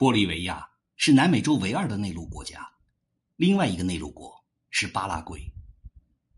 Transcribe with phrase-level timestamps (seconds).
[0.00, 0.66] 玻利维亚
[0.96, 2.66] 是南美洲唯二的内陆国家，
[3.36, 5.52] 另外一个内陆国是巴拉圭，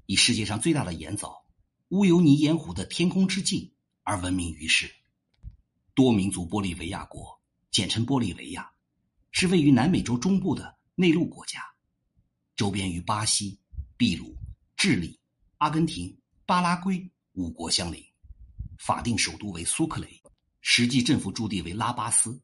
[0.06, 1.46] 以世界上最大的盐藻——
[1.90, 3.72] 乌尤尼盐湖的天空之镜
[4.02, 4.92] 而闻名于世。
[5.94, 7.40] 多民族玻利维亚国，
[7.70, 8.68] 简称玻利维亚，
[9.30, 11.62] 是位于南美洲中部的内陆国家，
[12.56, 13.60] 周边与巴西、
[13.96, 14.36] 秘鲁、
[14.76, 15.16] 智利、
[15.58, 18.04] 阿根廷、巴拉圭五国相邻。
[18.76, 20.20] 法定首都为苏克雷，
[20.62, 22.42] 实际政府驻地为拉巴斯。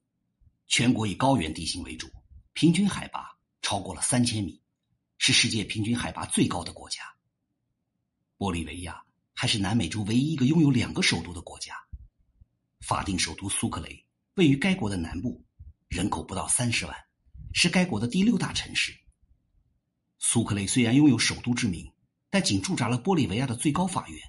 [0.69, 2.09] 全国以高原地形为主，
[2.53, 4.63] 平均海拔超过了三千米，
[5.17, 7.03] 是世界平均海拔最高的国家。
[8.37, 9.03] 玻利维亚
[9.35, 11.75] 还是南美洲唯一一个拥有两个首都的国家。
[12.87, 15.43] 法定首都苏克雷位于该国的南部，
[15.89, 16.95] 人口不到三十万，
[17.55, 18.95] 是该国的第六大城市。
[20.19, 21.91] 苏克雷虽然拥有首都之名，
[22.29, 24.21] 但仅驻扎了玻利维亚的最高法院。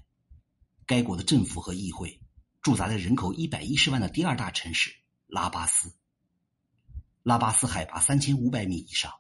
[0.86, 2.20] 该国的政府和议会
[2.62, 4.96] 驻扎在人口一百一十万的第二大城市
[5.28, 5.94] 拉巴斯。
[7.24, 9.14] 拉巴斯海拔三千五百米以上，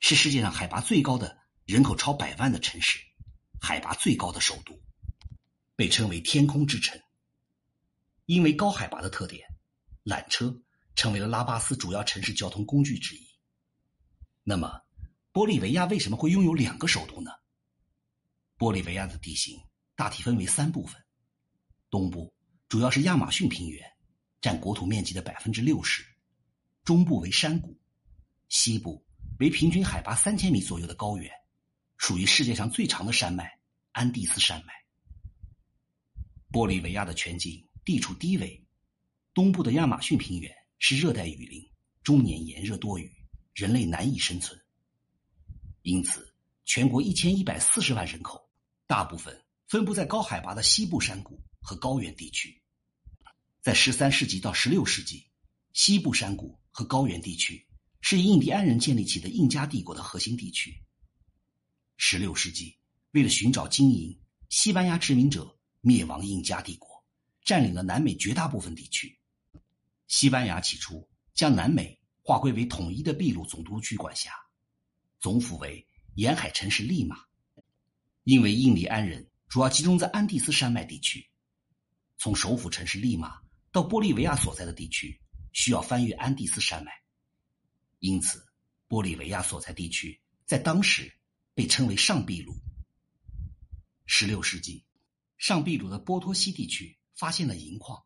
[0.00, 2.98] 是世界上海拔最高的人口超百万的城市，
[3.60, 4.80] 海拔最高的首都，
[5.76, 6.98] 被称为“天空之城”。
[8.24, 9.46] 因为高海拔的特点，
[10.04, 10.62] 缆车
[10.94, 13.28] 成为了拉巴斯主要城市交通工具之一。
[14.42, 14.82] 那么，
[15.32, 17.30] 玻利维亚为什么会拥有两个首都呢？
[18.58, 19.60] 玻利维亚的地形
[19.94, 21.04] 大体分为三部分：
[21.90, 22.34] 东部
[22.68, 23.92] 主要是亚马逊平原，
[24.40, 26.11] 占国土面积的百分之六十。
[26.84, 27.78] 中部为山谷，
[28.48, 29.06] 西部
[29.38, 31.30] 为平均海拔三千米左右的高原，
[31.96, 33.60] 属于世界上最长的山脉
[33.92, 34.72] 安第斯山脉。
[36.50, 38.66] 玻利维亚的全境地处低纬，
[39.32, 41.70] 东部的亚马逊平原是热带雨林，
[42.02, 43.12] 终年炎热多雨，
[43.54, 44.60] 人类难以生存。
[45.82, 48.50] 因此，全国一千一百四十万人口，
[48.88, 52.60] 大部分分布在高海拔的西部山谷和高原地区。
[53.60, 55.28] 在十三世纪到十六世纪，
[55.72, 56.58] 西部山谷。
[56.72, 57.64] 和高原地区
[58.00, 60.74] 是印第安人建立起的印加帝国的核心地区。
[61.98, 62.76] 十六世纪，
[63.12, 64.18] 为了寻找金银，
[64.48, 66.88] 西班牙殖民者灭亡印加帝国，
[67.44, 69.16] 占领了南美绝大部分地区。
[70.08, 74.32] 西班牙起初将南美划归为统一的秘鲁总督区管辖，
[75.20, 77.16] 总府为沿海城市利马。
[78.24, 81.28] 因为印第安人主要集中在安第斯山脉地区，
[82.18, 83.40] 从首府城市利马
[83.70, 85.20] 到玻利维亚所在的地区。
[85.52, 86.92] 需要翻越安第斯山脉，
[87.98, 88.44] 因此，
[88.88, 91.12] 玻利维亚所在地区在当时
[91.54, 92.54] 被称为上秘鲁。
[94.06, 94.84] 十六世纪，
[95.38, 98.02] 上秘鲁的波托西地区发现了银矿，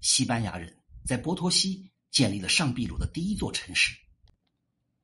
[0.00, 3.96] 西班牙人在波托西建立了上秘鲁的第一座城市。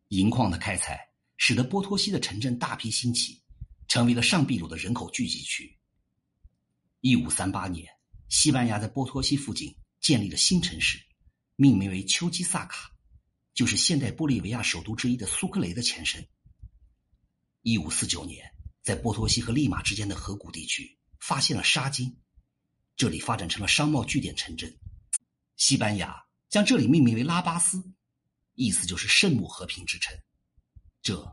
[0.09, 3.43] 银矿的开采使得波托西的城镇大批兴起，
[3.89, 5.77] 成为了上秘鲁的人口聚集区。
[7.01, 7.87] 一五三八年，
[8.29, 10.99] 西班牙在波托西附近建立了新城市。
[11.57, 12.91] 命名为丘基萨卡，
[13.55, 16.27] 就是现代玻利维亚首都之一的苏克雷的前身。
[17.63, 22.17] 一五四九年，在波托西和利马之间的河谷地区发现了沙金，
[22.97, 24.77] 这里发展成了商贸据点城镇。
[25.57, 27.83] 西班牙将这里命名为拉巴斯，
[28.55, 30.13] 意思就是圣母和平之城。
[31.01, 31.25] 这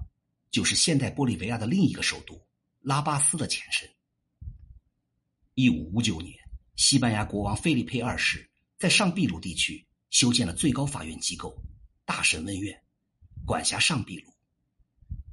[0.51, 2.47] 就是现代玻利维亚的另一个首都
[2.81, 3.89] 拉巴斯的前身。
[5.55, 6.37] 一五五九年，
[6.75, 9.87] 西班牙国王菲利佩二世在上秘鲁地区。
[10.11, 11.57] 修建了最高法院机构
[12.05, 12.79] 大审问院，
[13.45, 14.31] 管辖上秘鲁。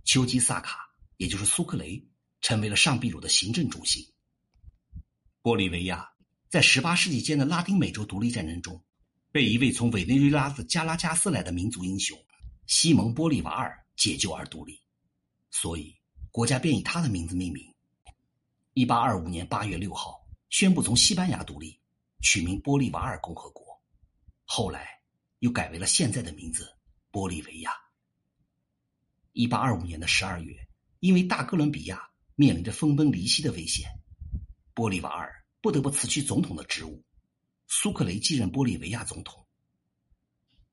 [0.04, 2.02] 丘基萨卡，也就是苏克雷，
[2.40, 4.06] 成为了上秘鲁的行政中心。
[5.42, 6.08] 玻利维亚
[6.48, 8.80] 在18世纪间的拉丁美洲独立战争中，
[9.32, 12.16] 被一位从委内瑞拉的加拉加斯来的民族英雄
[12.66, 14.80] 西蒙·玻利瓦尔解救而独立，
[15.50, 15.94] 所以
[16.30, 17.74] 国家便以他的名字命名。
[18.74, 21.78] 1825年8月6号，宣布从西班牙独立，
[22.20, 23.67] 取名玻利瓦尔共和国。
[24.50, 25.02] 后来，
[25.40, 26.74] 又改为了现在的名字——
[27.12, 27.70] 玻利维亚。
[29.32, 30.66] 一八二五年的十二月，
[31.00, 33.90] 因为大哥伦比亚面临着分崩离析的危险，
[34.74, 37.04] 玻利瓦尔不得不辞去总统的职务，
[37.66, 39.46] 苏克雷继任玻利维亚总统。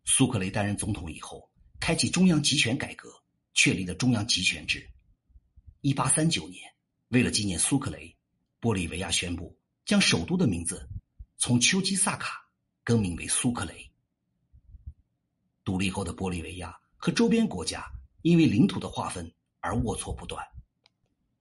[0.06, 1.52] 苏克雷担任总统以后，
[1.82, 3.10] 开启中央集权改革，
[3.54, 4.90] 确立了中央集权制。
[5.82, 6.64] 一八三九年，
[7.10, 8.16] 为了纪念苏克雷，
[8.62, 10.90] 玻利维亚宣布将首都的名字
[11.38, 12.45] 从丘基萨卡。
[12.86, 13.92] 更名为苏克雷。
[15.66, 17.84] 独立后的玻利维亚和周边国家
[18.22, 19.30] 因为领土的划分
[19.60, 20.46] 而龌龊不断，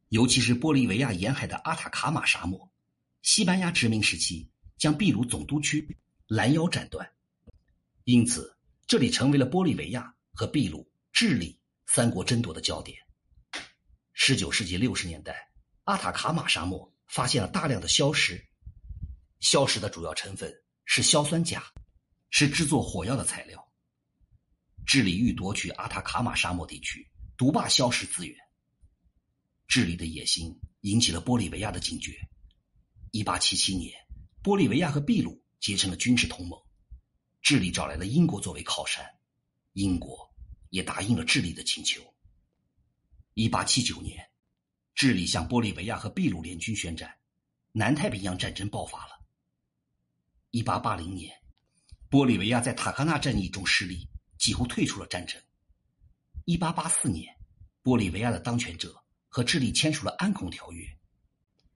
[0.08, 2.72] 尤其是玻利维亚沿海的阿塔卡马沙漠，
[3.20, 5.96] 西班牙殖民时期将秘鲁总督区
[6.26, 7.06] 拦腰斩断，
[8.04, 8.56] 因此
[8.86, 12.98] 这里成为了玻利维亚和秘鲁、智利三国争夺的焦点。
[14.14, 15.50] 十九世纪六十年代，
[15.84, 18.42] 阿塔卡马沙漠发现了大量的硝石，
[19.40, 20.63] 硝石的主要成分。
[20.84, 21.62] 是硝酸钾，
[22.30, 23.72] 是制作火药的材料。
[24.86, 28.36] 智利欲夺取阿塔卡马沙漠地区，独霸硝石资源。
[29.66, 32.12] 智利的野心引起了玻利维亚的警觉。
[33.10, 33.92] 一八七七年，
[34.42, 36.60] 玻利维亚和秘鲁结成了军事同盟，
[37.40, 39.04] 智利找来了英国作为靠山，
[39.72, 40.30] 英国
[40.68, 42.02] 也答应了智利的请求。
[43.32, 44.24] 一八七九年，
[44.94, 47.16] 智利向玻利维亚和秘鲁联军宣战，
[47.72, 49.23] 南太平洋战争爆发了。
[50.54, 51.36] 一八八零年，
[52.08, 54.08] 玻利维亚在塔克纳战役中失利，
[54.38, 55.36] 几乎退出了战争。
[56.44, 57.34] 一八八四年，
[57.82, 58.94] 玻利维亚的当权者
[59.28, 60.86] 和智利签署了安孔条约，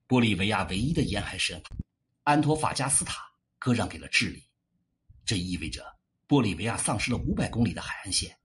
[0.07, 1.61] 玻利维亚唯一的沿海省
[2.23, 3.21] 安托法加斯塔
[3.59, 4.49] 割让给了智利，
[5.27, 5.85] 这意味着
[6.29, 8.39] 玻利维亚丧失了五百公里的海岸线，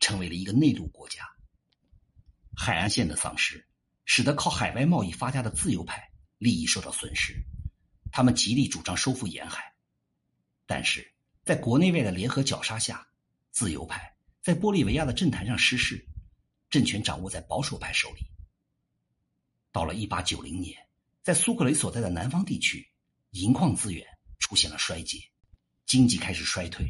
[0.00, 1.22] 成为了一个内陆国家。
[2.56, 3.64] 海岸线的丧失，
[4.04, 6.02] 使得靠海外贸易发家的自由派
[6.38, 7.40] 利益受到损失，
[8.10, 9.74] 他们极力主张收复沿海。
[10.66, 11.14] 但是，
[11.44, 13.06] 在国内外的联合绞杀下，
[13.52, 16.04] 自由派在玻利维亚的政坛上失势，
[16.68, 18.20] 政权掌握在保守派手里。
[19.70, 20.76] 到了1890年，
[21.22, 22.86] 在苏克雷所在的南方地区，
[23.30, 24.04] 银矿资源
[24.38, 25.18] 出现了衰竭，
[25.86, 26.84] 经济开始衰退；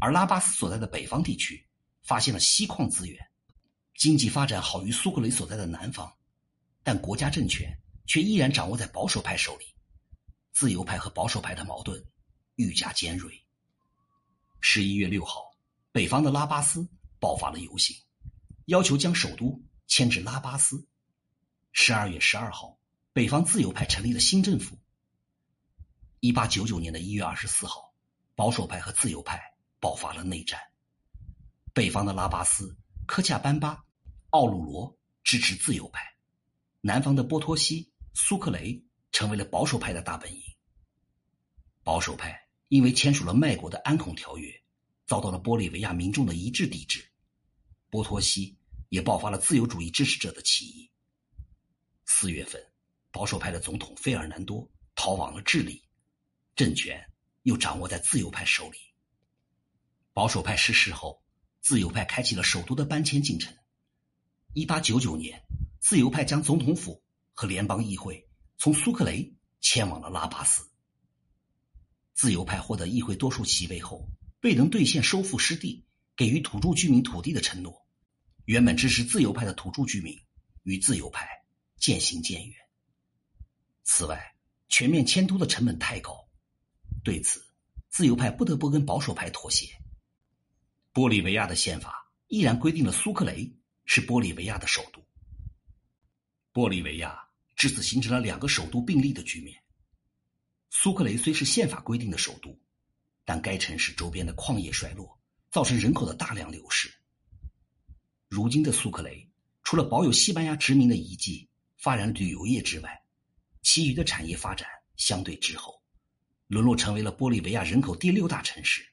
[0.00, 1.66] 而拉巴斯所在的北方地区
[2.02, 3.18] 发现了锡矿资源，
[3.96, 6.10] 经济发展好于苏克雷所在的南方，
[6.82, 7.70] 但国家政权
[8.06, 9.66] 却依然掌握在保守派手里。
[10.52, 12.02] 自由派和保守派的矛盾。
[12.58, 13.44] 愈加尖锐。
[14.60, 15.56] 十一月六号，
[15.92, 16.88] 北方的拉巴斯
[17.20, 17.96] 爆发了游行，
[18.64, 20.88] 要求将首都迁至拉巴斯。
[21.70, 22.76] 十二月十二号，
[23.12, 24.76] 北方自由派成立了新政府。
[26.18, 27.94] 一八九九年的一月二十四号，
[28.34, 29.40] 保守派和自由派
[29.78, 30.60] 爆发了内战。
[31.72, 32.76] 北方的拉巴斯、
[33.06, 33.84] 科恰班巴、
[34.30, 36.02] 奥鲁罗支持自由派，
[36.80, 40.42] 南方的波托西、苏克雷成为了保守派的大本营。
[41.84, 42.47] 保守派。
[42.68, 44.62] 因为签署了卖国的安孔条约，
[45.06, 47.04] 遭到了玻利维亚民众的一致抵制。
[47.90, 48.58] 波托西
[48.90, 50.90] 也爆发了自由主义支持者的起义。
[52.04, 52.62] 四月份，
[53.10, 55.82] 保守派的总统费尔南多逃往了智利，
[56.54, 57.10] 政权
[57.42, 58.78] 又掌握在自由派手里。
[60.12, 61.22] 保守派失势后，
[61.60, 63.56] 自由派开启了首都的搬迁进程。
[64.52, 65.42] 一八九九年，
[65.80, 68.28] 自由派将总统府和联邦议会
[68.58, 70.68] 从苏克雷迁往了拉巴斯。
[72.18, 74.10] 自由派获得议会多数席位后，
[74.42, 75.86] 未能兑现收复失地、
[76.16, 77.86] 给予土著居民土地的承诺。
[78.46, 80.12] 原本支持自由派的土著居民
[80.64, 81.28] 与自由派
[81.76, 82.56] 渐行渐远。
[83.84, 84.34] 此外，
[84.68, 86.28] 全面迁都的成本太高，
[87.04, 87.40] 对此，
[87.88, 89.68] 自由派不得不跟保守派妥协。
[90.92, 93.48] 玻利维亚的宪法依然规定了苏克雷
[93.84, 95.00] 是玻利维亚的首都。
[96.52, 97.16] 玻利维亚
[97.54, 99.56] 至此形成了两个首都并立的局面。
[100.70, 102.58] 苏克雷虽是宪法规定的首都，
[103.24, 105.18] 但该城市周边的矿业衰落，
[105.50, 106.90] 造成人口的大量流失。
[108.28, 109.28] 如今的苏克雷，
[109.62, 111.48] 除了保有西班牙殖民的遗迹、
[111.78, 113.02] 发展旅游业之外，
[113.62, 115.82] 其余的产业发展相对滞后，
[116.46, 118.86] 沦落成为了玻利维亚人口第六大城市。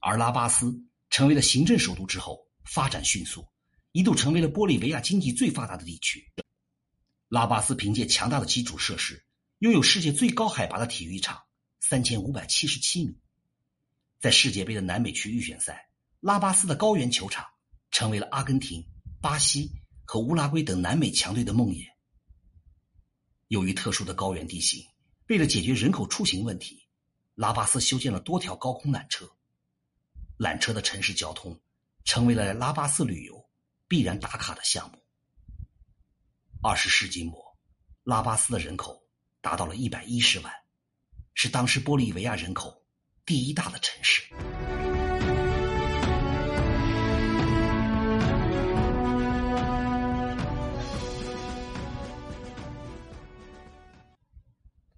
[0.00, 0.72] 而拉巴斯
[1.10, 3.46] 成为了行政首都之后，发展迅速，
[3.92, 6.24] 一度成为了玻利维亚经济最发达的地区。
[7.28, 9.24] 拉巴斯凭借强大的基础设施。
[9.58, 11.42] 拥有世界最高海拔的体育场，
[11.80, 13.18] 三千五百七十七米。
[14.20, 17.44] 在世界杯的南美区预选赛，拉巴斯的高原球场
[17.90, 18.84] 成为了阿根廷、
[19.20, 19.68] 巴西
[20.04, 21.84] 和乌拉圭等南美强队的梦魇。
[23.48, 24.86] 由于特殊的高原地形，
[25.26, 26.86] 为了解决人口出行问题，
[27.34, 29.28] 拉巴斯修建了多条高空缆车。
[30.38, 31.60] 缆车的城市交通
[32.04, 33.44] 成为了拉巴斯旅游
[33.88, 35.02] 必然打卡的项目。
[36.62, 37.58] 二十世纪末，
[38.04, 39.07] 拉巴斯的人口。
[39.40, 40.52] 达到了一百一十万，
[41.34, 42.82] 是当时玻利维亚人口
[43.24, 44.22] 第一大的城市。